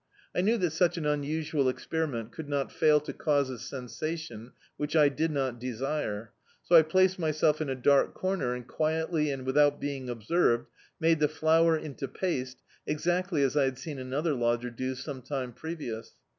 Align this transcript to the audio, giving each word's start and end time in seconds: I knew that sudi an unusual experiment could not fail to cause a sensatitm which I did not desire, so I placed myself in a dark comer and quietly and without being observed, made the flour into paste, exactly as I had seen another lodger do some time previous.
I 0.33 0.41
knew 0.41 0.57
that 0.57 0.71
sudi 0.71 0.97
an 0.97 1.05
unusual 1.05 1.69
experiment 1.69 2.31
could 2.31 2.49
not 2.49 2.71
fail 2.71 2.99
to 3.01 3.13
cause 3.13 3.51
a 3.51 3.57
sensatitm 3.57 4.51
which 4.75 4.95
I 4.95 5.09
did 5.09 5.29
not 5.29 5.59
desire, 5.59 6.33
so 6.63 6.75
I 6.75 6.81
placed 6.81 7.19
myself 7.19 7.61
in 7.61 7.69
a 7.69 7.75
dark 7.75 8.15
comer 8.19 8.55
and 8.55 8.65
quietly 8.67 9.29
and 9.29 9.45
without 9.45 9.79
being 9.79 10.09
observed, 10.09 10.65
made 10.99 11.19
the 11.19 11.27
flour 11.27 11.77
into 11.77 12.07
paste, 12.07 12.63
exactly 12.87 13.43
as 13.43 13.55
I 13.55 13.65
had 13.65 13.77
seen 13.77 13.99
another 13.99 14.33
lodger 14.33 14.71
do 14.71 14.95
some 14.95 15.21
time 15.21 15.53
previous. 15.53 16.13